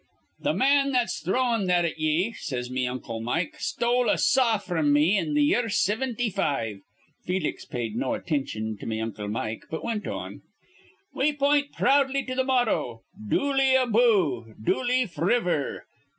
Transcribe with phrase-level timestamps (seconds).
[0.43, 4.91] 'Th' man that's throwin' that at ye,' says me uncle Mike, 'stole a saw fr'm
[4.91, 6.79] me in th' year sivinty five.'
[7.23, 10.41] Felix paid no attintion to me uncle Mike, but wint on,
[11.13, 15.81] 'We point proudly to th' motto, "Dooley aboo Dooley f'river."'